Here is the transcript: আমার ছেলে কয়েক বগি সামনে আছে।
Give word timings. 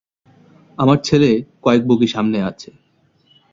আমার 0.77 0.97
ছেলে 1.03 1.29
কয়েক 1.63 1.81
বগি 1.87 2.07
সামনে 2.07 2.39
আছে। 2.43 2.69